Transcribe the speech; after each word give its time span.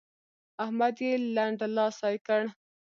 احمد 0.63 0.95
يې 1.05 1.11
لنډلاسی 1.35 2.15
کړ. 2.25 2.41